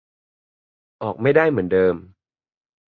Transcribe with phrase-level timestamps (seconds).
[1.03, 1.95] ออกไม่ได้เหมือนเดิม